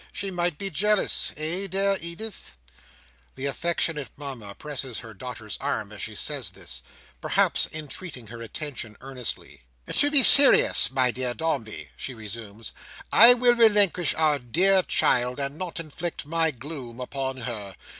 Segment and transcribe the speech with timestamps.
[0.11, 1.31] She might be jealous.
[1.37, 2.53] Eh, dear Edith?"
[3.35, 6.81] The affectionate Mama presses her daughter's arm, as she says this;
[7.21, 9.61] perhaps entreating her attention earnestly.
[9.93, 12.71] "To be serious, my dear Dombey," she resumes,
[13.11, 17.75] "I will relinquish our dear child, and not inflict my gloom upon her.